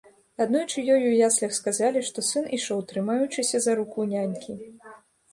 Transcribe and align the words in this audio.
Аднойчы 0.43 0.83
ёй 0.93 1.03
у 1.09 1.09
яслях 1.17 1.51
сказалі, 1.57 2.01
што 2.07 2.23
сын 2.29 2.47
ішоў, 2.57 2.81
трымаючыся 2.93 3.61
за 3.67 3.75
руку 3.81 4.07
нянькі. 4.15 4.57